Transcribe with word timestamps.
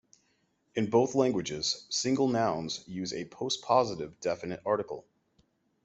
In 0.73 0.89
both 0.89 1.13
languages, 1.13 1.85
single 1.91 2.27
nouns 2.27 2.83
use 2.87 3.13
a 3.13 3.25
postpositive 3.25 4.19
definite 4.19 4.59
article. 4.65 5.05